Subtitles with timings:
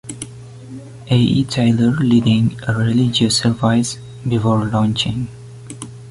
[1.11, 1.15] A.
[1.15, 1.43] E.
[1.45, 5.27] Taylor leading a religious service before launching.